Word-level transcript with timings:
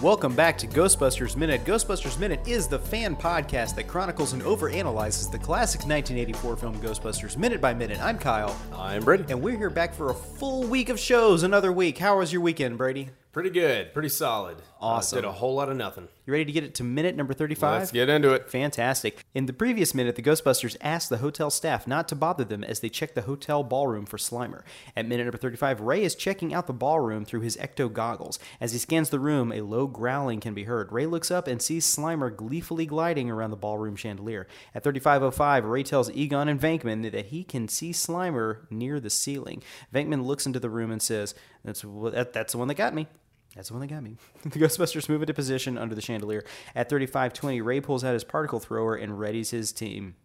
Welcome 0.00 0.36
back 0.36 0.56
to 0.58 0.68
Ghostbusters 0.68 1.34
Minute. 1.34 1.64
Ghostbusters 1.64 2.20
Minute 2.20 2.46
is 2.46 2.68
the 2.68 2.78
fan 2.78 3.16
podcast 3.16 3.74
that 3.74 3.88
chronicles 3.88 4.32
and 4.32 4.40
overanalyzes 4.42 5.28
the 5.28 5.40
classic 5.40 5.80
1984 5.80 6.56
film 6.56 6.76
Ghostbusters 6.80 7.36
minute 7.36 7.60
by 7.60 7.74
minute. 7.74 8.00
I'm 8.00 8.16
Kyle, 8.16 8.56
I'm 8.72 9.02
Brady. 9.02 9.24
and 9.30 9.42
we're 9.42 9.56
here 9.56 9.70
back 9.70 9.92
for 9.92 10.10
a 10.10 10.14
full 10.14 10.62
week 10.62 10.88
of 10.88 11.00
shows. 11.00 11.42
Another 11.42 11.72
week. 11.72 11.98
How 11.98 12.18
was 12.18 12.32
your 12.32 12.42
weekend, 12.42 12.78
Brady? 12.78 13.10
Pretty 13.32 13.50
good, 13.50 13.92
pretty 13.92 14.08
solid. 14.08 14.58
Awesome. 14.80 15.18
Uh, 15.18 15.20
did 15.22 15.28
a 15.28 15.32
whole 15.32 15.54
lot 15.54 15.68
of 15.68 15.76
nothing. 15.76 16.08
You 16.24 16.32
ready 16.32 16.44
to 16.44 16.52
get 16.52 16.62
it 16.62 16.74
to 16.76 16.84
minute 16.84 17.16
number 17.16 17.34
35? 17.34 17.80
Let's 17.80 17.90
get 17.90 18.08
into 18.08 18.32
it. 18.32 18.48
Fantastic. 18.48 19.24
In 19.34 19.46
the 19.46 19.52
previous 19.52 19.94
minute, 19.94 20.14
the 20.14 20.22
Ghostbusters 20.22 20.76
asked 20.80 21.08
the 21.08 21.18
hotel 21.18 21.50
staff 21.50 21.86
not 21.86 22.06
to 22.08 22.14
bother 22.14 22.44
them 22.44 22.62
as 22.62 22.78
they 22.80 22.88
checked 22.88 23.16
the 23.16 23.22
hotel 23.22 23.64
ballroom 23.64 24.06
for 24.06 24.18
Slimer. 24.18 24.62
At 24.94 25.06
minute 25.08 25.24
number 25.24 25.38
35, 25.38 25.80
Ray 25.80 26.04
is 26.04 26.14
checking 26.14 26.54
out 26.54 26.66
the 26.68 26.72
ballroom 26.72 27.24
through 27.24 27.40
his 27.40 27.56
ecto 27.56 27.92
goggles. 27.92 28.38
As 28.60 28.72
he 28.72 28.78
scans 28.78 29.10
the 29.10 29.18
room, 29.18 29.52
a 29.52 29.62
low 29.62 29.86
growling 29.88 30.38
can 30.38 30.54
be 30.54 30.64
heard. 30.64 30.92
Ray 30.92 31.06
looks 31.06 31.30
up 31.30 31.48
and 31.48 31.60
sees 31.60 31.84
Slimer 31.84 32.34
gleefully 32.34 32.86
gliding 32.86 33.30
around 33.30 33.50
the 33.50 33.56
ballroom 33.56 33.96
chandelier. 33.96 34.46
At 34.74 34.84
3505, 34.84 35.64
Ray 35.64 35.82
tells 35.82 36.10
Egon 36.10 36.48
and 36.48 36.60
Venkman 36.60 37.10
that 37.10 37.26
he 37.26 37.42
can 37.42 37.66
see 37.66 37.90
Slimer 37.90 38.70
near 38.70 39.00
the 39.00 39.10
ceiling. 39.10 39.62
Venkman 39.92 40.24
looks 40.24 40.46
into 40.46 40.60
the 40.60 40.70
room 40.70 40.92
and 40.92 41.02
says, 41.02 41.34
"That's 41.64 41.82
that, 41.82 42.32
that's 42.32 42.52
the 42.52 42.58
one 42.58 42.68
that 42.68 42.74
got 42.74 42.94
me." 42.94 43.08
That's 43.54 43.68
the 43.68 43.74
one 43.74 43.80
that 43.80 43.88
got 43.88 44.02
me. 44.02 44.16
the 44.42 44.58
Ghostbusters 44.58 45.08
move 45.08 45.22
into 45.22 45.34
position 45.34 45.78
under 45.78 45.94
the 45.94 46.00
chandelier. 46.00 46.44
At 46.74 46.88
3520, 46.88 47.60
Ray 47.60 47.80
pulls 47.80 48.04
out 48.04 48.12
his 48.12 48.24
particle 48.24 48.60
thrower 48.60 48.94
and 48.94 49.12
readies 49.12 49.50
his 49.50 49.72
team. 49.72 50.16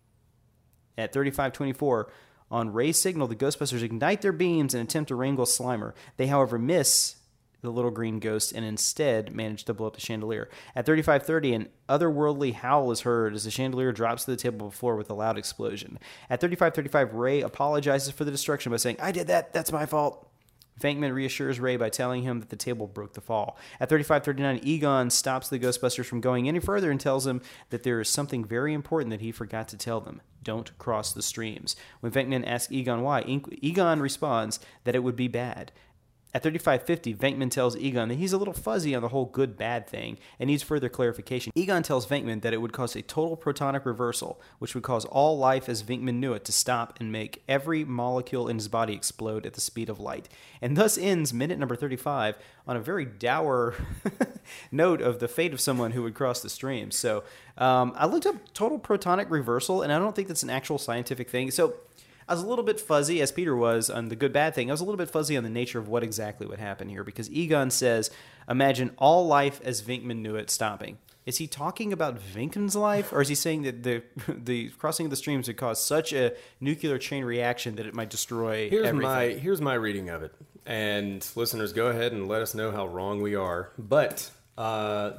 At 0.97 1.13
3524, 1.13 2.11
on 2.51 2.71
Ray's 2.71 3.01
signal, 3.01 3.27
the 3.27 3.35
Ghostbusters 3.35 3.81
ignite 3.81 4.21
their 4.21 4.31
beams 4.31 4.73
and 4.73 4.83
attempt 4.83 5.07
to 5.07 5.15
wrangle 5.15 5.45
Slimer. 5.45 5.93
They, 6.17 6.27
however, 6.27 6.59
miss 6.59 7.15
the 7.61 7.71
little 7.71 7.91
green 7.91 8.19
ghost 8.19 8.51
and 8.51 8.65
instead 8.65 9.33
manage 9.33 9.63
to 9.63 9.73
blow 9.73 9.87
up 9.87 9.95
the 9.95 10.01
chandelier. 10.01 10.49
At 10.75 10.85
3530, 10.85 11.53
an 11.53 11.69
otherworldly 11.89 12.53
howl 12.53 12.91
is 12.91 13.01
heard 13.01 13.33
as 13.33 13.45
the 13.45 13.51
chandelier 13.51 13.93
drops 13.93 14.25
to 14.25 14.31
the 14.31 14.37
table 14.37 14.69
floor 14.69 14.97
with 14.97 15.09
a 15.09 15.13
loud 15.13 15.37
explosion. 15.37 15.97
At 16.29 16.41
3535, 16.41 17.13
Ray 17.13 17.41
apologizes 17.41 18.11
for 18.11 18.25
the 18.25 18.31
destruction 18.31 18.71
by 18.71 18.77
saying, 18.77 18.97
I 18.99 19.11
did 19.11 19.27
that, 19.27 19.53
that's 19.53 19.71
my 19.71 19.85
fault. 19.85 20.27
Venkman 20.79 21.13
reassures 21.13 21.59
Ray 21.59 21.77
by 21.77 21.89
telling 21.89 22.23
him 22.23 22.39
that 22.39 22.49
the 22.49 22.55
table 22.55 22.87
broke 22.87 23.13
the 23.13 23.21
fall. 23.21 23.57
At 23.79 23.89
3539, 23.89 24.59
Egon 24.63 25.09
stops 25.09 25.49
the 25.49 25.59
Ghostbusters 25.59 26.05
from 26.05 26.21
going 26.21 26.47
any 26.47 26.59
further 26.59 26.91
and 26.91 26.99
tells 26.99 27.25
them 27.25 27.41
that 27.69 27.83
there 27.83 27.99
is 28.01 28.09
something 28.09 28.43
very 28.43 28.73
important 28.73 29.11
that 29.11 29.21
he 29.21 29.31
forgot 29.31 29.67
to 29.69 29.77
tell 29.77 30.01
them. 30.01 30.21
Don't 30.41 30.77
cross 30.77 31.13
the 31.13 31.21
streams. 31.21 31.75
When 32.01 32.11
Venkman 32.11 32.45
asks 32.45 32.71
Egon 32.71 33.01
why, 33.01 33.21
Egon 33.61 34.01
responds 34.01 34.59
that 34.83 34.95
it 34.95 35.03
would 35.03 35.15
be 35.15 35.27
bad. 35.27 35.71
At 36.35 36.41
3550, 36.41 37.13
Venkman 37.13 37.51
tells 37.51 37.77
Egon 37.77 38.09
that 38.09 38.15
he's 38.15 38.33
a 38.33 38.39
little 38.39 38.55
fuzzy 38.55 38.95
on 38.95 39.03
the 39.03 39.09
whole 39.09 39.25
good 39.25 39.55
bad 39.55 39.85
thing 39.87 40.17
and 40.39 40.47
needs 40.47 40.63
further 40.63 40.89
clarification. 40.89 41.51
Egon 41.53 41.83
tells 41.83 42.07
Venkman 42.07 42.41
that 42.41 42.53
it 42.53 42.57
would 42.57 42.73
cause 42.73 42.95
a 42.95 43.03
total 43.03 43.37
protonic 43.37 43.85
reversal, 43.85 44.41
which 44.57 44.73
would 44.73 44.83
cause 44.83 45.05
all 45.05 45.37
life 45.37 45.69
as 45.69 45.83
Venkman 45.83 46.15
knew 46.15 46.33
it 46.33 46.43
to 46.45 46.51
stop 46.51 46.99
and 46.99 47.11
make 47.11 47.43
every 47.47 47.85
molecule 47.85 48.47
in 48.47 48.57
his 48.57 48.67
body 48.67 48.93
explode 48.93 49.45
at 49.45 49.53
the 49.53 49.61
speed 49.61 49.89
of 49.89 49.99
light. 49.99 50.27
And 50.59 50.75
thus 50.75 50.97
ends 50.97 51.33
minute 51.33 51.59
number 51.59 51.75
35 51.75 52.39
on 52.67 52.77
a 52.77 52.79
very 52.79 53.05
dour 53.05 53.75
note 54.71 55.01
of 55.01 55.19
the 55.19 55.27
fate 55.27 55.53
of 55.53 55.61
someone 55.61 55.91
who 55.91 56.01
would 56.01 56.15
cross 56.15 56.41
the 56.41 56.49
stream. 56.49 56.89
So 56.89 57.23
um, 57.59 57.93
I 57.95 58.07
looked 58.07 58.25
up 58.25 58.35
total 58.55 58.79
protonic 58.79 59.29
reversal, 59.29 59.83
and 59.83 59.93
I 59.93 59.99
don't 59.99 60.15
think 60.15 60.29
that's 60.29 60.43
an 60.43 60.49
actual 60.49 60.79
scientific 60.79 61.29
thing. 61.29 61.51
So 61.51 61.75
I 62.27 62.33
was 62.33 62.43
a 62.43 62.47
little 62.47 62.63
bit 62.63 62.79
fuzzy, 62.79 63.21
as 63.21 63.31
Peter 63.31 63.55
was 63.55 63.89
on 63.89 64.09
the 64.09 64.15
good 64.15 64.33
bad 64.33 64.55
thing. 64.55 64.69
I 64.69 64.73
was 64.73 64.81
a 64.81 64.85
little 64.85 64.97
bit 64.97 65.09
fuzzy 65.09 65.37
on 65.37 65.43
the 65.43 65.49
nature 65.49 65.79
of 65.79 65.87
what 65.87 66.03
exactly 66.03 66.47
would 66.47 66.59
happen 66.59 66.89
here 66.89 67.03
because 67.03 67.29
Egon 67.29 67.69
says, 67.69 68.09
Imagine 68.49 68.91
all 68.97 69.25
life 69.27 69.61
as 69.63 69.81
Venkman 69.81 70.17
knew 70.17 70.35
it 70.35 70.49
stopping. 70.49 70.97
Is 71.25 71.37
he 71.37 71.47
talking 71.47 71.93
about 71.93 72.19
Venkman's 72.19 72.75
life, 72.75 73.13
or 73.13 73.21
is 73.21 73.29
he 73.29 73.35
saying 73.35 73.61
that 73.63 73.83
the 73.83 74.03
the 74.27 74.69
crossing 74.71 75.05
of 75.05 75.09
the 75.09 75.15
streams 75.15 75.47
would 75.47 75.57
cause 75.57 75.83
such 75.83 76.11
a 76.11 76.33
nuclear 76.59 76.97
chain 76.97 77.23
reaction 77.23 77.75
that 77.75 77.85
it 77.85 77.93
might 77.93 78.09
destroy 78.09 78.69
Here's 78.69 78.87
everything? 78.87 79.09
my 79.09 79.25
here's 79.29 79.61
my 79.61 79.75
reading 79.75 80.09
of 80.09 80.23
it, 80.23 80.33
and 80.65 81.25
listeners, 81.35 81.71
go 81.71 81.87
ahead 81.87 82.11
and 82.11 82.27
let 82.27 82.41
us 82.41 82.53
know 82.53 82.71
how 82.71 82.87
wrong 82.87 83.21
we 83.21 83.35
are. 83.35 83.71
But 83.77 84.29
uh, 84.57 85.11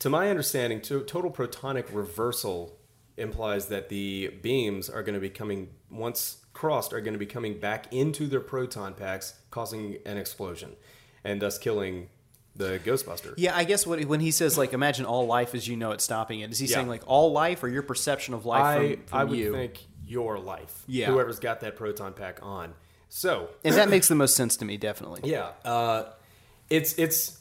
to 0.00 0.10
my 0.10 0.30
understanding, 0.30 0.80
to, 0.82 1.02
total 1.04 1.30
protonic 1.30 1.84
reversal 1.92 2.76
implies 3.22 3.66
that 3.68 3.88
the 3.88 4.28
beams 4.42 4.90
are 4.90 5.02
going 5.02 5.14
to 5.14 5.20
be 5.20 5.30
coming 5.30 5.70
once 5.90 6.38
crossed 6.52 6.92
are 6.92 7.00
going 7.00 7.14
to 7.14 7.18
be 7.18 7.26
coming 7.26 7.58
back 7.58 7.90
into 7.92 8.26
their 8.26 8.40
proton 8.40 8.92
packs, 8.94 9.34
causing 9.50 9.96
an 10.04 10.18
explosion, 10.18 10.72
and 11.24 11.40
thus 11.40 11.56
killing 11.58 12.08
the 12.54 12.78
Ghostbuster. 12.84 13.32
Yeah, 13.38 13.56
I 13.56 13.64
guess 13.64 13.86
what, 13.86 14.04
when 14.04 14.20
he 14.20 14.30
says 14.30 14.58
like 14.58 14.74
imagine 14.74 15.06
all 15.06 15.26
life 15.26 15.54
as 15.54 15.66
you 15.66 15.76
know 15.76 15.92
it 15.92 16.02
stopping 16.02 16.40
it, 16.40 16.50
is 16.50 16.58
he 16.58 16.66
Yeah. 16.66 16.74
saying 16.76 16.88
like 16.88 17.02
all 17.06 17.32
life 17.32 17.62
or 17.62 17.68
your 17.68 17.82
perception 17.82 18.34
of 18.34 18.44
life 18.44 18.62
I 18.62 18.94
from, 18.96 19.04
from 19.06 19.18
I 19.18 19.24
would 19.24 19.38
you? 19.38 19.52
think 19.52 19.78
your 20.06 20.38
life. 20.38 20.84
Yeah. 20.86 21.06
Whoever's 21.06 21.38
got 21.38 21.60
that 21.60 21.76
proton 21.76 22.12
pack 22.12 22.40
on. 22.42 22.74
So 23.08 23.48
and 23.64 23.74
that 23.76 23.88
makes 23.88 24.08
the 24.08 24.14
most 24.14 24.36
sense 24.36 24.56
to 24.58 24.64
me, 24.66 24.76
definitely. 24.76 25.30
Yeah, 25.30 25.50
uh, 25.64 26.10
it's 26.68 26.98
it's 26.98 27.38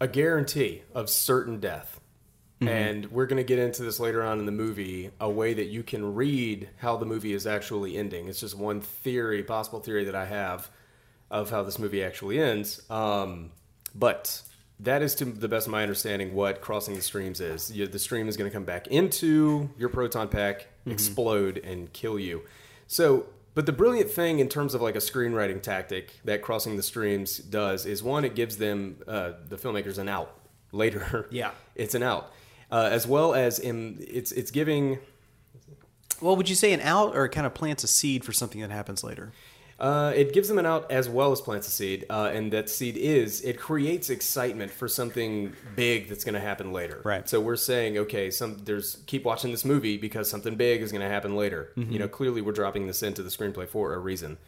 a 0.00 0.08
guarantee 0.08 0.82
of 0.94 1.10
certain 1.10 1.60
death, 1.60 2.00
and 2.60 3.06
we're 3.12 3.26
going 3.26 3.36
to 3.36 3.44
get 3.44 3.58
into 3.58 3.82
this 3.82 4.00
later 4.00 4.22
on 4.22 4.38
in 4.38 4.46
the 4.46 4.52
movie. 4.52 5.10
A 5.20 5.30
way 5.30 5.54
that 5.54 5.66
you 5.66 5.82
can 5.82 6.14
read 6.14 6.68
how 6.78 6.96
the 6.96 7.06
movie 7.06 7.32
is 7.32 7.46
actually 7.46 7.96
ending. 7.96 8.28
It's 8.28 8.40
just 8.40 8.56
one 8.56 8.80
theory, 8.80 9.42
possible 9.42 9.80
theory 9.80 10.04
that 10.04 10.14
I 10.14 10.24
have 10.24 10.68
of 11.30 11.50
how 11.50 11.62
this 11.62 11.78
movie 11.78 12.02
actually 12.02 12.40
ends. 12.40 12.82
Um, 12.90 13.50
but 13.94 14.42
that 14.80 15.02
is, 15.02 15.14
to 15.16 15.24
the 15.24 15.48
best 15.48 15.66
of 15.66 15.72
my 15.72 15.82
understanding, 15.82 16.34
what 16.34 16.60
crossing 16.60 16.94
the 16.94 17.02
streams 17.02 17.40
is. 17.40 17.70
You, 17.70 17.86
the 17.86 17.98
stream 17.98 18.28
is 18.28 18.36
going 18.36 18.50
to 18.50 18.54
come 18.54 18.64
back 18.64 18.86
into 18.88 19.70
your 19.78 19.88
proton 19.88 20.28
pack, 20.28 20.68
explode, 20.86 21.58
and 21.58 21.92
kill 21.92 22.18
you. 22.18 22.42
So, 22.86 23.26
but 23.54 23.66
the 23.66 23.72
brilliant 23.72 24.10
thing 24.10 24.38
in 24.38 24.48
terms 24.48 24.74
of 24.74 24.80
like 24.80 24.94
a 24.94 25.00
screenwriting 25.00 25.60
tactic 25.62 26.12
that 26.24 26.42
crossing 26.42 26.76
the 26.76 26.82
streams 26.82 27.38
does 27.38 27.86
is 27.86 28.02
one, 28.02 28.24
it 28.24 28.34
gives 28.34 28.58
them 28.58 28.98
uh, 29.06 29.32
the 29.48 29.56
filmmakers 29.56 29.98
an 29.98 30.08
out 30.08 30.38
later. 30.72 31.26
Yeah. 31.30 31.50
it's 31.74 31.94
an 31.94 32.02
out, 32.02 32.32
uh, 32.70 32.88
as 32.90 33.06
well 33.06 33.34
as 33.34 33.58
in 33.58 34.04
it's 34.08 34.32
it's 34.32 34.50
giving. 34.50 34.98
Well, 36.20 36.36
would 36.36 36.48
you 36.48 36.56
say 36.56 36.72
an 36.72 36.80
out 36.80 37.14
or 37.14 37.26
it 37.26 37.30
kind 37.30 37.46
of 37.46 37.54
plants 37.54 37.84
a 37.84 37.86
seed 37.86 38.24
for 38.24 38.32
something 38.32 38.60
that 38.60 38.70
happens 38.70 39.04
later? 39.04 39.32
Uh, 39.78 40.12
it 40.16 40.32
gives 40.32 40.48
them 40.48 40.58
an 40.58 40.66
out 40.66 40.90
as 40.90 41.08
well 41.08 41.30
as 41.30 41.40
plants 41.40 41.68
a 41.68 41.70
seed, 41.70 42.04
uh, 42.10 42.30
and 42.32 42.52
that 42.52 42.68
seed 42.68 42.96
is 42.96 43.40
it 43.42 43.60
creates 43.60 44.10
excitement 44.10 44.72
for 44.72 44.88
something 44.88 45.52
big 45.76 46.08
that's 46.08 46.24
going 46.24 46.34
to 46.34 46.40
happen 46.40 46.72
later. 46.72 47.00
Right. 47.04 47.28
So 47.28 47.40
we're 47.40 47.54
saying, 47.54 47.96
okay, 47.96 48.28
some 48.32 48.58
there's 48.64 48.96
keep 49.06 49.24
watching 49.24 49.52
this 49.52 49.64
movie 49.64 49.96
because 49.96 50.28
something 50.28 50.56
big 50.56 50.82
is 50.82 50.90
going 50.90 51.02
to 51.02 51.08
happen 51.08 51.36
later. 51.36 51.72
You 51.76 52.00
know, 52.00 52.08
clearly 52.08 52.40
we're 52.40 52.52
dropping 52.52 52.88
this 52.88 53.04
into 53.04 53.22
the 53.22 53.30
screenplay 53.30 53.68
for 53.68 53.94
a 53.94 53.98
reason, 53.98 54.38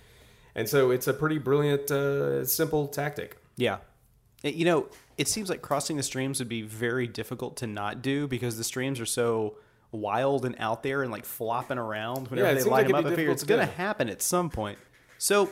and 0.56 0.68
so 0.68 0.90
it's 0.90 1.06
a 1.06 1.14
pretty 1.14 1.38
brilliant, 1.38 1.92
uh, 1.92 2.44
simple 2.44 2.88
tactic. 2.88 3.36
Yeah. 3.56 3.78
You 4.42 4.64
know, 4.64 4.88
it 5.18 5.28
seems 5.28 5.50
like 5.50 5.60
crossing 5.62 5.96
the 5.96 6.02
streams 6.02 6.38
would 6.38 6.48
be 6.48 6.62
very 6.62 7.06
difficult 7.06 7.56
to 7.58 7.66
not 7.66 8.00
do 8.02 8.26
because 8.26 8.56
the 8.56 8.64
streams 8.64 8.98
are 9.00 9.06
so 9.06 9.56
wild 9.92 10.44
and 10.44 10.54
out 10.58 10.82
there 10.82 11.02
and 11.02 11.10
like 11.12 11.24
flopping 11.24 11.76
around 11.78 12.28
whenever 12.28 12.48
Yeah, 12.48 12.54
they 12.54 12.62
line 12.62 12.70
like 12.70 12.86
them 12.86 12.94
up. 12.96 13.00
it'd 13.00 13.06
I 13.06 13.10
be 13.10 13.16
figure 13.16 13.32
it's 13.32 13.44
going 13.44 13.66
to 13.66 13.72
happen 13.74 14.08
at 14.08 14.22
some 14.22 14.48
point. 14.48 14.78
So 15.18 15.50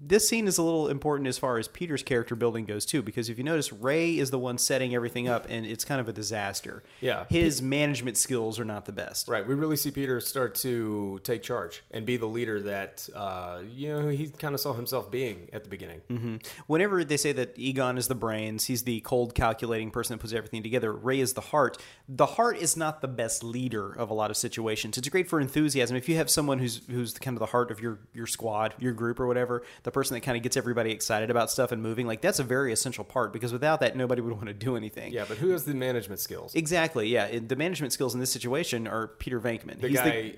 this 0.00 0.28
scene 0.28 0.46
is 0.46 0.58
a 0.58 0.62
little 0.62 0.88
important 0.88 1.26
as 1.28 1.38
far 1.38 1.58
as 1.58 1.68
Peter's 1.68 2.02
character 2.02 2.34
building 2.34 2.64
goes 2.64 2.86
too, 2.86 3.02
because 3.02 3.28
if 3.28 3.38
you 3.38 3.44
notice, 3.44 3.72
Ray 3.72 4.18
is 4.18 4.30
the 4.30 4.38
one 4.38 4.58
setting 4.58 4.94
everything 4.94 5.28
up, 5.28 5.46
and 5.48 5.66
it's 5.66 5.84
kind 5.84 6.00
of 6.00 6.08
a 6.08 6.12
disaster. 6.12 6.82
Yeah. 7.00 7.24
his 7.28 7.60
management 7.62 8.16
skills 8.16 8.58
are 8.58 8.64
not 8.64 8.84
the 8.84 8.92
best. 8.92 9.28
Right. 9.28 9.46
We 9.46 9.54
really 9.54 9.76
see 9.76 9.90
Peter 9.90 10.20
start 10.20 10.54
to 10.56 11.20
take 11.24 11.42
charge 11.42 11.82
and 11.90 12.06
be 12.06 12.16
the 12.16 12.26
leader 12.26 12.60
that 12.62 13.08
uh, 13.14 13.60
you 13.68 13.88
know 13.88 14.08
he 14.08 14.28
kind 14.28 14.54
of 14.54 14.60
saw 14.60 14.72
himself 14.72 15.10
being 15.10 15.48
at 15.52 15.64
the 15.64 15.70
beginning. 15.70 16.40
Whenever 16.66 17.04
they 17.04 17.16
say 17.16 17.32
that 17.32 17.58
Egon 17.58 17.98
is 17.98 18.08
the 18.08 18.14
brains, 18.14 18.64
he's 18.66 18.82
the 18.84 19.00
cold, 19.00 19.34
calculating 19.34 19.90
person 19.90 20.14
that 20.16 20.20
puts 20.20 20.32
everything 20.32 20.62
together. 20.62 20.92
Ray 20.92 21.20
is 21.20 21.34
the 21.34 21.40
heart. 21.40 21.78
The 22.08 22.26
heart 22.26 22.58
is 22.58 22.76
not 22.76 23.00
the 23.00 23.08
best 23.08 23.42
leader 23.44 23.92
of 23.92 24.10
a 24.10 24.14
lot 24.14 24.30
of 24.30 24.36
situations. 24.36 24.98
It's 24.98 25.08
great 25.08 25.28
for 25.28 25.40
enthusiasm. 25.40 25.96
If 25.96 26.08
you 26.08 26.16
have 26.16 26.30
someone 26.30 26.58
who's 26.58 26.82
who's 26.88 27.14
kind 27.18 27.36
of 27.36 27.40
the 27.40 27.46
heart 27.46 27.70
of 27.70 27.80
your 27.80 27.98
your 28.14 28.26
squad, 28.26 28.74
your 28.78 28.92
group, 28.92 29.20
or 29.20 29.26
whatever, 29.26 29.62
the 29.88 29.92
person 29.92 30.12
that 30.12 30.20
kind 30.20 30.36
of 30.36 30.42
gets 30.42 30.54
everybody 30.54 30.90
excited 30.90 31.30
about 31.30 31.50
stuff 31.50 31.72
and 31.72 31.82
moving, 31.82 32.06
like 32.06 32.20
that's 32.20 32.38
a 32.38 32.44
very 32.44 32.74
essential 32.74 33.04
part. 33.04 33.32
Because 33.32 33.54
without 33.54 33.80
that, 33.80 33.96
nobody 33.96 34.20
would 34.20 34.34
want 34.34 34.48
to 34.48 34.52
do 34.52 34.76
anything. 34.76 35.14
Yeah, 35.14 35.24
but 35.26 35.38
who 35.38 35.48
has 35.48 35.64
the 35.64 35.72
management 35.72 36.20
skills? 36.20 36.54
Exactly. 36.54 37.08
Yeah. 37.08 37.24
And 37.24 37.48
the 37.48 37.56
management 37.56 37.94
skills 37.94 38.12
in 38.12 38.20
this 38.20 38.30
situation 38.30 38.86
are 38.86 39.06
Peter 39.06 39.40
Venkman. 39.40 39.80
The 39.80 39.88
He's 39.88 39.96
guy. 39.96 40.34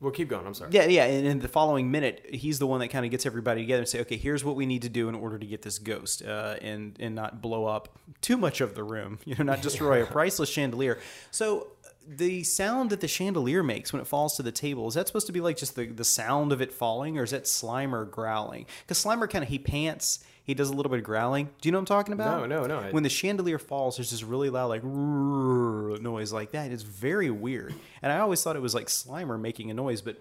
well, 0.00 0.12
keep 0.12 0.28
going. 0.28 0.46
I'm 0.46 0.54
sorry. 0.54 0.70
Yeah, 0.72 0.84
yeah, 0.86 1.06
and 1.06 1.26
in 1.26 1.40
the 1.40 1.48
following 1.48 1.90
minute, 1.90 2.24
he's 2.30 2.60
the 2.60 2.68
one 2.68 2.78
that 2.80 2.88
kind 2.88 3.04
of 3.04 3.10
gets 3.10 3.26
everybody 3.26 3.62
together 3.62 3.80
and 3.80 3.88
say, 3.88 4.00
"Okay, 4.02 4.16
here's 4.16 4.44
what 4.44 4.54
we 4.54 4.64
need 4.64 4.82
to 4.82 4.88
do 4.88 5.08
in 5.08 5.16
order 5.16 5.40
to 5.40 5.46
get 5.46 5.62
this 5.62 5.80
ghost, 5.80 6.22
uh, 6.22 6.54
and 6.62 6.96
and 7.00 7.16
not 7.16 7.42
blow 7.42 7.66
up 7.66 7.98
too 8.20 8.36
much 8.36 8.60
of 8.60 8.76
the 8.76 8.84
room, 8.84 9.18
you 9.24 9.34
know, 9.34 9.42
not 9.42 9.60
destroy 9.60 10.04
a 10.04 10.06
priceless 10.18 10.48
chandelier." 10.50 11.00
So 11.32 11.66
the 12.06 12.42
sound 12.44 12.90
that 12.90 13.00
the 13.00 13.08
chandelier 13.08 13.62
makes 13.62 13.92
when 13.92 14.00
it 14.02 14.06
falls 14.06 14.36
to 14.36 14.42
the 14.42 14.52
table 14.52 14.88
is 14.88 14.94
that 14.94 15.06
supposed 15.06 15.26
to 15.26 15.32
be 15.32 15.40
like 15.40 15.56
just 15.56 15.74
the 15.76 15.86
the 15.86 16.04
sound 16.04 16.52
of 16.52 16.60
it 16.60 16.72
falling, 16.72 17.18
or 17.18 17.22
is 17.22 17.30
that 17.30 17.44
Slimer 17.44 18.10
growling? 18.10 18.66
Because 18.82 19.02
Slimer 19.02 19.28
kind 19.28 19.42
of 19.42 19.48
he 19.48 19.58
pants. 19.58 20.20
he 20.44 20.52
does 20.54 20.68
a 20.68 20.74
little 20.74 20.90
bit 20.90 20.98
of 20.98 21.04
growling. 21.04 21.46
Do 21.60 21.68
you 21.68 21.72
know 21.72 21.78
what 21.78 21.90
I'm 21.90 21.96
talking 21.96 22.12
about? 22.12 22.40
No, 22.48 22.60
no, 22.60 22.66
no, 22.66 22.78
I- 22.80 22.90
When 22.90 23.02
the 23.02 23.08
chandelier 23.08 23.58
falls, 23.58 23.96
there's 23.96 24.10
this 24.10 24.22
really 24.22 24.50
loud 24.50 24.66
like 24.66 24.84
noise 24.84 26.32
like 26.32 26.52
that. 26.52 26.70
It's 26.70 26.82
very 26.82 27.30
weird, 27.30 27.74
and 28.02 28.12
I 28.12 28.18
always 28.18 28.42
thought 28.42 28.56
it 28.56 28.62
was 28.62 28.74
like 28.74 28.86
Slimer 28.88 29.40
making 29.40 29.70
a 29.70 29.74
noise, 29.74 30.02
but 30.02 30.16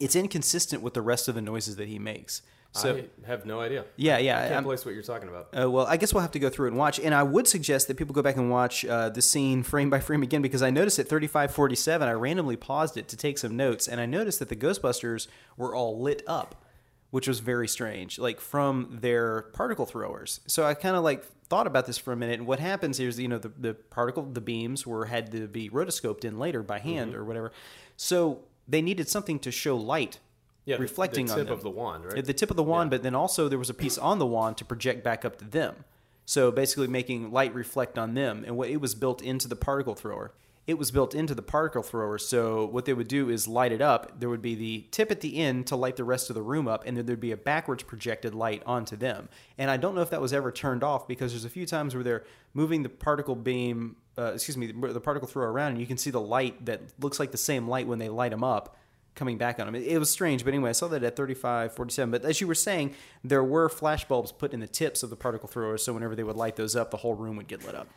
it's 0.00 0.16
inconsistent 0.16 0.82
with 0.82 0.94
the 0.94 1.02
rest 1.02 1.28
of 1.28 1.34
the 1.34 1.42
noises 1.42 1.76
that 1.76 1.88
he 1.88 1.98
makes. 1.98 2.42
So 2.76 2.96
I 2.96 3.26
have 3.28 3.46
no 3.46 3.60
idea. 3.60 3.84
yeah, 3.96 4.18
yeah, 4.18 4.36
I 4.38 4.42
can't 4.42 4.54
I'm- 4.54 4.64
place 4.64 4.84
what 4.84 4.94
you're 4.94 5.04
talking 5.04 5.28
about. 5.28 5.48
uh, 5.56 5.70
well, 5.70 5.86
I 5.86 5.96
guess 5.96 6.12
we'll 6.12 6.22
have 6.22 6.32
to 6.32 6.38
go 6.40 6.50
through 6.50 6.68
and 6.68 6.76
watch. 6.76 6.98
And 6.98 7.14
I 7.14 7.22
would 7.22 7.46
suggest 7.46 7.86
that 7.88 7.96
people 7.96 8.14
go 8.14 8.22
back 8.22 8.36
and 8.36 8.50
watch 8.50 8.84
uh, 8.84 9.10
the 9.10 9.22
scene 9.22 9.62
frame 9.62 9.90
by 9.90 10.00
frame 10.00 10.22
again 10.24 10.42
because 10.42 10.60
I 10.62 10.70
noticed 10.70 10.98
at 10.98 11.08
3547, 11.08 12.08
I 12.08 12.12
randomly 12.12 12.56
paused 12.56 12.96
it 12.96 13.06
to 13.08 13.16
take 13.16 13.38
some 13.38 13.56
notes, 13.56 13.86
and 13.86 14.00
I 14.00 14.06
noticed 14.06 14.40
that 14.40 14.48
the 14.48 14.56
Ghostbusters 14.56 15.28
were 15.56 15.72
all 15.74 16.00
lit 16.00 16.22
up, 16.26 16.64
which 17.10 17.28
was 17.28 17.38
very 17.38 17.68
strange, 17.68 18.18
like 18.18 18.40
from 18.40 18.98
their 19.00 19.42
particle 19.52 19.86
throwers. 19.86 20.40
So 20.48 20.64
I 20.64 20.74
kind 20.74 20.96
of 20.96 21.04
like 21.04 21.24
thought 21.48 21.68
about 21.68 21.86
this 21.86 21.96
for 21.98 22.12
a 22.12 22.16
minute. 22.16 22.40
And 22.40 22.46
what 22.48 22.58
happens 22.58 22.98
here 22.98 23.08
is, 23.08 23.20
you 23.20 23.28
know, 23.28 23.38
the, 23.38 23.52
the 23.56 23.74
particle, 23.74 24.24
the 24.24 24.40
beams 24.40 24.84
were 24.84 25.04
had 25.04 25.30
to 25.30 25.46
be 25.46 25.70
rotoscoped 25.70 26.24
in 26.24 26.38
later 26.40 26.62
by 26.64 26.80
hand 26.80 27.12
Mm-hmm. 27.12 27.20
or 27.20 27.24
whatever. 27.24 27.52
So 27.96 28.40
they 28.66 28.82
needed 28.82 29.08
something 29.08 29.38
to 29.40 29.52
show 29.52 29.76
light. 29.76 30.18
Yeah, 30.64 30.76
the- 30.76 30.82
reflecting 30.82 31.26
the 31.26 31.32
on 31.32 31.38
tip 31.38 31.46
them. 31.48 31.54
of 31.54 31.62
the 31.62 31.70
wand, 31.70 32.04
right? 32.06 32.18
At 32.18 32.24
the 32.24 32.32
tip 32.32 32.50
of 32.50 32.56
the 32.56 32.62
wand, 32.62 32.90
but 32.90 33.02
then 33.02 33.14
also 33.14 33.48
there 33.48 33.58
was 33.58 33.70
a 33.70 33.74
piece 33.74 33.98
on 33.98 34.18
the 34.18 34.26
wand 34.26 34.56
to 34.58 34.64
project 34.64 35.04
back 35.04 35.24
up 35.24 35.36
to 35.38 35.44
them. 35.44 35.84
So 36.26 36.50
basically 36.50 36.86
making 36.86 37.32
light 37.32 37.54
reflect 37.54 37.98
on 37.98 38.14
them. 38.14 38.44
And 38.46 38.56
what 38.56 38.70
it 38.70 38.80
was 38.80 38.94
built 38.94 39.20
into 39.22 39.46
the 39.46 39.56
particle 39.56 39.94
thrower. 39.94 40.32
It 40.66 40.78
was 40.78 40.90
built 40.90 41.14
into 41.14 41.34
the 41.34 41.42
particle 41.42 41.82
thrower. 41.82 42.16
So 42.16 42.64
what 42.64 42.86
they 42.86 42.94
would 42.94 43.08
do 43.08 43.28
is 43.28 43.46
light 43.46 43.70
it 43.72 43.82
up. 43.82 44.18
There 44.18 44.30
would 44.30 44.40
be 44.40 44.54
the 44.54 44.86
tip 44.90 45.10
at 45.10 45.20
the 45.20 45.36
end 45.36 45.66
to 45.66 45.76
light 45.76 45.96
the 45.96 46.04
rest 46.04 46.30
of 46.30 46.34
the 46.34 46.40
room 46.40 46.66
up, 46.66 46.84
and 46.86 46.96
then 46.96 47.04
there'd 47.04 47.20
be 47.20 47.32
a 47.32 47.36
backwards 47.36 47.82
projected 47.82 48.34
light 48.34 48.62
onto 48.64 48.96
them. 48.96 49.28
And 49.58 49.70
I 49.70 49.76
don't 49.76 49.94
know 49.94 50.00
if 50.00 50.08
that 50.08 50.22
was 50.22 50.32
ever 50.32 50.50
turned 50.50 50.82
off 50.82 51.06
because 51.06 51.32
there's 51.32 51.44
a 51.44 51.50
few 51.50 51.66
times 51.66 51.94
where 51.94 52.02
they're 52.02 52.24
moving 52.54 52.82
the 52.82 52.88
particle 52.88 53.36
beam, 53.36 53.96
uh, 54.16 54.32
excuse 54.32 54.56
me, 54.56 54.68
the 54.72 55.00
particle 55.00 55.28
thrower 55.28 55.52
around, 55.52 55.72
and 55.72 55.80
you 55.80 55.86
can 55.86 55.98
see 55.98 56.10
the 56.10 56.20
light 56.22 56.64
that 56.64 56.80
looks 56.98 57.20
like 57.20 57.30
the 57.30 57.36
same 57.36 57.68
light 57.68 57.86
when 57.86 57.98
they 57.98 58.08
light 58.08 58.30
them 58.30 58.42
up 58.42 58.74
coming 59.14 59.38
back 59.38 59.58
on 59.60 59.66
them. 59.66 59.74
It, 59.74 59.84
it 59.86 59.98
was 59.98 60.10
strange, 60.10 60.44
but 60.44 60.52
anyway, 60.54 60.70
I 60.70 60.72
saw 60.72 60.88
that 60.88 61.02
at 61.02 61.16
35, 61.16 61.74
47. 61.74 62.10
But 62.10 62.24
as 62.24 62.40
you 62.40 62.46
were 62.46 62.54
saying, 62.54 62.94
there 63.22 63.44
were 63.44 63.68
flash 63.68 64.04
bulbs 64.06 64.32
put 64.32 64.52
in 64.52 64.60
the 64.60 64.66
tips 64.66 65.02
of 65.02 65.10
the 65.10 65.16
particle 65.16 65.48
throwers, 65.48 65.84
so 65.84 65.92
whenever 65.92 66.14
they 66.16 66.24
would 66.24 66.36
light 66.36 66.56
those 66.56 66.74
up, 66.76 66.90
the 66.90 66.96
whole 66.98 67.14
room 67.14 67.36
would 67.36 67.46
get 67.48 67.64
lit 67.64 67.74
up. 67.74 67.88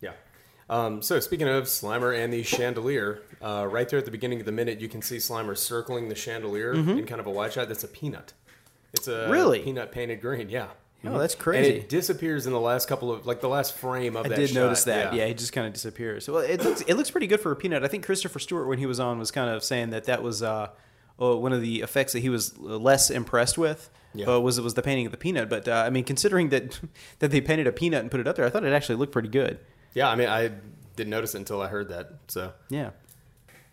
Yeah. 0.00 0.12
Um, 0.68 1.00
so 1.02 1.20
speaking 1.20 1.48
of 1.48 1.64
Slimer 1.64 2.16
and 2.18 2.32
the 2.32 2.42
chandelier, 2.42 3.22
uh, 3.40 3.66
right 3.70 3.88
there 3.88 3.98
at 3.98 4.04
the 4.04 4.10
beginning 4.10 4.40
of 4.40 4.46
the 4.46 4.52
minute, 4.52 4.80
you 4.80 4.88
can 4.88 5.00
see 5.02 5.16
Slimer 5.18 5.56
circling 5.56 6.08
the 6.08 6.14
chandelier 6.14 6.72
in 6.74 7.04
kind 7.06 7.20
of 7.20 7.26
a 7.26 7.30
wide 7.30 7.52
shot. 7.52 7.68
That's 7.68 7.84
a 7.84 7.88
peanut. 7.88 8.32
It's 8.92 9.06
a 9.08 9.10
Mm-hmm. 9.12 9.32
Really? 9.32 9.58
peanut 9.60 9.92
painted 9.92 10.20
green. 10.20 10.48
Yeah. 10.48 10.68
Oh, 11.14 11.18
that's 11.18 11.34
And 11.34 11.42
crazy. 11.42 11.70
it 11.78 11.88
disappears 11.88 12.46
in 12.46 12.52
the 12.52 12.60
last 12.60 12.88
couple 12.88 13.12
of 13.12 13.26
like 13.26 13.40
the 13.40 13.48
last 13.48 13.74
frame 13.74 14.16
of 14.16 14.26
I 14.26 14.28
that. 14.30 14.38
I 14.38 14.40
did 14.42 14.50
shot. 14.50 14.54
notice 14.56 14.84
that. 14.84 15.14
Yeah. 15.14 15.26
he 15.26 15.34
just 15.34 15.52
kind 15.52 15.66
of 15.66 15.72
disappears. 15.72 16.28
Well, 16.28 16.38
it 16.42 16.62
looks 16.62 16.80
it 16.82 16.94
looks 16.94 17.10
pretty 17.10 17.26
good 17.26 17.40
for 17.40 17.52
a 17.52 17.56
peanut. 17.56 17.84
I 17.84 17.88
think 17.88 18.04
Christopher 18.04 18.38
Stewart, 18.38 18.66
when 18.68 18.78
he 18.78 18.86
was 18.86 19.00
on, 19.00 19.18
was 19.18 19.30
kind 19.30 19.50
of 19.50 19.62
saying 19.64 19.90
that 19.90 20.04
that 20.04 20.22
was 20.22 20.42
uh, 20.42 20.68
oh, 21.18 21.36
one 21.36 21.52
of 21.52 21.60
the 21.60 21.82
effects 21.82 22.12
that 22.12 22.20
he 22.20 22.28
was 22.28 22.56
less 22.58 23.10
impressed 23.10 23.56
with. 23.58 23.90
Yeah. 24.14 24.26
Uh, 24.28 24.38
was 24.40 24.60
was 24.60 24.74
the 24.74 24.82
painting 24.82 25.04
of 25.06 25.12
the 25.12 25.18
peanut? 25.18 25.50
But 25.50 25.68
uh, 25.68 25.84
I 25.86 25.90
mean, 25.90 26.04
considering 26.04 26.48
that 26.50 26.80
that 27.18 27.30
they 27.30 27.40
painted 27.40 27.66
a 27.66 27.72
peanut 27.72 28.00
and 28.00 28.10
put 28.10 28.20
it 28.20 28.26
up 28.26 28.36
there, 28.36 28.46
I 28.46 28.50
thought 28.50 28.64
it 28.64 28.72
actually 28.72 28.96
looked 28.96 29.12
pretty 29.12 29.28
good. 29.28 29.58
Yeah. 29.94 30.08
I 30.08 30.14
mean, 30.16 30.28
I 30.28 30.50
didn't 30.96 31.10
notice 31.10 31.34
it 31.34 31.38
until 31.38 31.60
I 31.60 31.68
heard 31.68 31.88
that. 31.90 32.10
So 32.28 32.52
Yeah. 32.70 32.86
All 32.86 32.92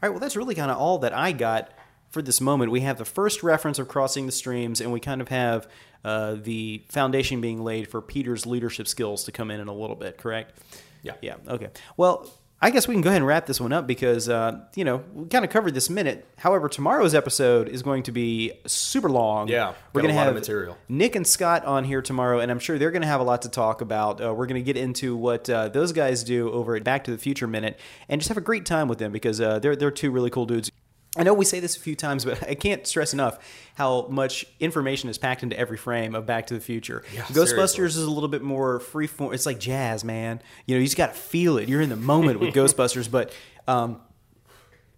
right. 0.01 0.09
Well, 0.09 0.19
that's 0.19 0.35
really 0.35 0.55
kind 0.55 0.69
of 0.69 0.77
all 0.77 0.97
that 0.99 1.13
I 1.13 1.31
got 1.31 1.71
for 2.13 2.21
this 2.21 2.39
moment. 2.39 2.71
We 2.71 2.81
have 2.81 2.97
the 2.97 3.05
first 3.05 3.43
reference 3.43 3.79
of 3.79 3.87
crossing 3.89 4.27
the 4.27 4.31
streams, 4.31 4.79
and 4.79 4.93
we 4.93 4.99
kind 5.01 5.19
of 5.19 5.27
have 5.27 5.67
uh, 6.05 6.35
the 6.35 6.83
foundation 6.89 7.41
being 7.41 7.63
laid 7.63 7.89
for 7.89 8.01
Peter's 8.01 8.45
leadership 8.45 8.87
skills 8.87 9.25
to 9.25 9.31
come 9.31 9.51
in 9.51 9.59
in 9.59 9.67
a 9.67 9.73
little 9.73 9.95
bit. 9.97 10.17
Correct? 10.17 10.57
Yeah. 11.01 11.15
Yeah. 11.21 11.35
Okay. 11.47 11.69
Well. 11.97 12.29
I 12.61 12.69
guess 12.69 12.87
we 12.87 12.95
can 12.95 13.01
go 13.01 13.09
ahead 13.09 13.17
and 13.17 13.27
wrap 13.27 13.45
this 13.45 13.59
one 13.59 13.73
up 13.73 13.87
because, 13.87 14.29
uh, 14.29 14.61
you 14.73 14.85
know, 14.85 15.03
we 15.13 15.27
kind 15.27 15.43
of 15.43 15.51
covered 15.51 15.73
this 15.73 15.89
minute. 15.89 16.25
However, 16.37 16.69
tomorrow's 16.69 17.13
episode 17.13 17.67
is 17.67 17.83
going 17.83 18.03
to 18.03 18.13
be 18.13 18.53
super 18.65 19.09
long. 19.09 19.49
Yeah, 19.49 19.73
we're 19.91 20.01
going 20.01 20.13
to 20.13 20.21
have 20.21 20.33
material. 20.33 20.77
Nick 20.87 21.17
and 21.17 21.27
Scott 21.27 21.65
on 21.65 21.83
here 21.83 22.01
tomorrow, 22.01 22.39
and 22.39 22.49
I'm 22.49 22.59
sure 22.59 22.79
they're 22.79 22.91
going 22.91 23.01
to 23.01 23.07
have 23.09 23.19
a 23.19 23.25
lot 23.25 23.41
to 23.41 23.49
talk 23.49 23.81
about. 23.81 24.23
Uh, 24.23 24.33
we're 24.33 24.45
going 24.45 24.63
to 24.63 24.65
get 24.65 24.81
into 24.81 25.13
what 25.17 25.49
uh, 25.49 25.67
those 25.67 25.91
guys 25.91 26.23
do 26.23 26.49
over 26.53 26.77
at 26.77 26.85
Back 26.85 27.03
to 27.03 27.11
the 27.11 27.17
Future 27.17 27.47
Minute, 27.47 27.77
and 28.07 28.21
just 28.21 28.29
have 28.29 28.37
a 28.37 28.41
great 28.41 28.65
time 28.65 28.87
with 28.87 28.97
them 28.97 29.11
because 29.11 29.41
uh, 29.41 29.59
they're 29.59 29.75
they're 29.75 29.91
two 29.91 30.11
really 30.11 30.29
cool 30.29 30.45
dudes. 30.45 30.71
I 31.15 31.23
know 31.23 31.33
we 31.33 31.45
say 31.45 31.59
this 31.59 31.77
a 31.77 31.79
few 31.79 31.95
times, 31.95 32.25
but 32.25 32.41
I 32.49 32.55
can't 32.55 32.85
stress 32.87 33.13
enough 33.13 33.39
how 33.75 34.07
much 34.07 34.45
information 34.59 35.09
is 35.09 35.17
packed 35.17 35.43
into 35.43 35.57
every 35.57 35.77
frame 35.77 36.15
of 36.15 36.25
Back 36.25 36.47
to 36.47 36.53
the 36.53 36.59
Future. 36.59 37.03
Yeah, 37.13 37.21
Ghostbusters 37.23 37.75
seriously. 37.75 38.01
is 38.01 38.07
a 38.07 38.11
little 38.11 38.29
bit 38.29 38.41
more 38.41 38.79
free 38.79 39.07
form. 39.07 39.33
It's 39.33 39.45
like 39.45 39.59
jazz, 39.59 40.03
man. 40.03 40.41
You 40.65 40.75
know, 40.75 40.79
you 40.79 40.85
just 40.85 40.97
got 40.97 41.13
to 41.13 41.19
feel 41.19 41.57
it. 41.57 41.69
You're 41.69 41.81
in 41.81 41.89
the 41.89 41.95
moment 41.95 42.39
with 42.39 42.53
Ghostbusters, 42.55 43.09
but. 43.09 43.33
Um, 43.67 44.01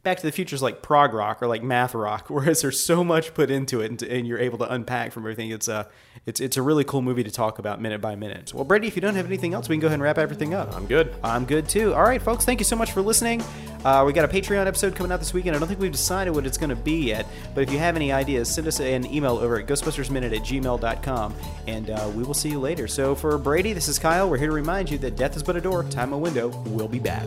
Back 0.05 0.17
to 0.17 0.23
the 0.27 0.31
Future 0.31 0.55
is 0.55 0.61
like 0.61 0.83
prog 0.83 1.15
rock 1.15 1.41
or 1.41 1.47
like 1.47 1.63
math 1.63 1.95
rock, 1.95 2.25
whereas 2.29 2.61
there's 2.61 2.79
so 2.79 3.03
much 3.03 3.33
put 3.33 3.49
into 3.49 3.81
it, 3.81 3.89
and, 3.89 4.03
and 4.03 4.27
you're 4.27 4.37
able 4.37 4.59
to 4.59 4.71
unpack 4.71 5.11
from 5.11 5.23
everything. 5.23 5.49
It's 5.49 5.67
a, 5.67 5.89
it's 6.27 6.39
it's 6.39 6.57
a 6.57 6.61
really 6.61 6.83
cool 6.83 7.01
movie 7.01 7.23
to 7.23 7.31
talk 7.31 7.57
about 7.57 7.81
minute 7.81 8.01
by 8.01 8.15
minute. 8.15 8.53
Well, 8.53 8.65
Brady, 8.65 8.85
if 8.87 8.95
you 8.95 9.01
don't 9.01 9.15
have 9.15 9.25
anything 9.25 9.55
else, 9.55 9.67
we 9.67 9.75
can 9.75 9.79
go 9.81 9.87
ahead 9.87 9.95
and 9.95 10.03
wrap 10.03 10.19
everything 10.19 10.53
up. 10.53 10.75
I'm 10.75 10.85
good. 10.85 11.15
I'm 11.23 11.43
good 11.43 11.67
too. 11.67 11.95
All 11.95 12.03
right, 12.03 12.21
folks, 12.21 12.45
thank 12.45 12.59
you 12.59 12.65
so 12.65 12.75
much 12.75 12.91
for 12.91 13.01
listening. 13.01 13.41
Uh, 13.83 14.03
we 14.05 14.13
got 14.13 14.25
a 14.25 14.27
Patreon 14.27 14.67
episode 14.67 14.95
coming 14.95 15.11
out 15.11 15.17
this 15.17 15.33
weekend. 15.33 15.55
I 15.55 15.59
don't 15.59 15.67
think 15.67 15.79
we've 15.79 15.91
decided 15.91 16.35
what 16.35 16.45
it's 16.45 16.59
going 16.59 16.69
to 16.69 16.75
be 16.75 17.07
yet, 17.07 17.25
but 17.55 17.61
if 17.61 17.71
you 17.71 17.79
have 17.79 17.95
any 17.95 18.11
ideas, 18.11 18.47
send 18.47 18.67
us 18.67 18.79
an 18.79 19.11
email 19.11 19.39
over 19.39 19.59
at 19.59 19.65
ghostbustersminute 19.65 20.35
at 20.35 20.43
gmail.com, 20.43 21.35
and 21.65 21.89
uh, 21.89 22.11
we 22.13 22.21
will 22.21 22.35
see 22.35 22.49
you 22.49 22.59
later. 22.59 22.87
So 22.87 23.15
for 23.15 23.39
Brady, 23.39 23.73
this 23.73 23.87
is 23.87 23.97
Kyle. 23.97 24.29
We're 24.29 24.37
here 24.37 24.49
to 24.49 24.53
remind 24.53 24.91
you 24.91 24.99
that 24.99 25.15
death 25.15 25.35
is 25.35 25.41
but 25.41 25.55
a 25.55 25.61
door, 25.61 25.83
time 25.83 26.13
a 26.13 26.17
window. 26.17 26.49
We'll 26.67 26.87
be 26.87 26.99
back. 26.99 27.25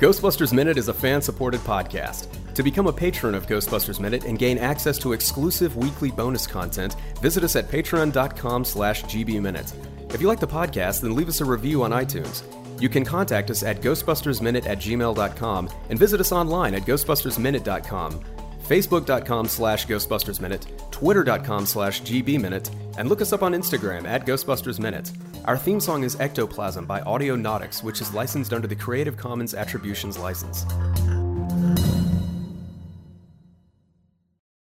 Ghostbusters 0.00 0.54
Minute 0.54 0.78
is 0.78 0.88
a 0.88 0.94
fan 0.94 1.20
supported 1.20 1.60
podcast. 1.60 2.26
To 2.54 2.62
become 2.62 2.86
a 2.86 2.92
patron 2.92 3.34
of 3.34 3.46
Ghostbusters 3.46 4.00
Minute 4.00 4.24
and 4.24 4.38
gain 4.38 4.56
access 4.56 4.96
to 4.96 5.12
exclusive 5.12 5.76
weekly 5.76 6.10
bonus 6.10 6.46
content, 6.46 6.96
visit 7.20 7.44
us 7.44 7.54
at 7.54 7.68
patreon.com 7.68 8.64
slash 8.64 9.04
gbminute. 9.04 9.74
If 10.14 10.22
you 10.22 10.26
like 10.26 10.40
the 10.40 10.48
podcast, 10.48 11.02
then 11.02 11.14
leave 11.14 11.28
us 11.28 11.42
a 11.42 11.44
review 11.44 11.82
on 11.82 11.90
iTunes. 11.90 12.42
You 12.80 12.88
can 12.88 13.04
contact 13.04 13.50
us 13.50 13.62
at 13.62 13.82
ghostbustersminute 13.82 14.64
at 14.64 14.78
gmail.com 14.78 15.70
and 15.90 15.98
visit 15.98 16.18
us 16.18 16.32
online 16.32 16.74
at 16.74 16.86
ghostbustersminute.com, 16.86 18.24
facebook.com 18.66 19.48
slash 19.48 19.86
ghostbustersminute, 19.86 20.90
twitter.com 20.90 21.66
slash 21.66 22.00
gbminute, 22.00 22.70
and 22.96 23.10
look 23.10 23.20
us 23.20 23.34
up 23.34 23.42
on 23.42 23.52
Instagram 23.52 24.06
at 24.06 24.24
Ghostbusters 24.24 24.80
Minute. 24.80 25.12
Our 25.46 25.56
theme 25.56 25.80
song 25.80 26.04
is 26.04 26.20
Ectoplasm 26.20 26.84
by 26.84 27.00
Audio 27.00 27.34
Audionautix, 27.34 27.82
which 27.82 28.02
is 28.02 28.12
licensed 28.12 28.52
under 28.52 28.68
the 28.68 28.76
Creative 28.76 29.16
Commons 29.16 29.54
Attributions 29.54 30.18
License. 30.18 30.66